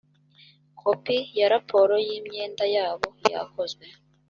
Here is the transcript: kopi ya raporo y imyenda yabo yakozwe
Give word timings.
kopi 0.81 1.17
ya 1.37 1.47
raporo 1.53 1.93
y 2.07 2.09
imyenda 2.19 2.63
yabo 2.75 3.07
yakozwe 3.33 3.85